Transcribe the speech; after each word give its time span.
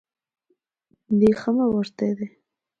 Dígamo 1.19 1.63
vostede. 1.75 2.25